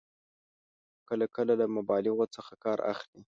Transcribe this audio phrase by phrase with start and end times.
[1.09, 3.19] کله کله له مبالغو څخه کار اخلي.